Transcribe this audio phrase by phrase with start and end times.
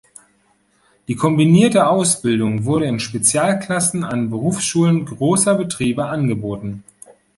[1.07, 6.83] Die kombinierte Ausbildung wurde in Spezialklassen an Berufsschulen großer Betriebe angeboten.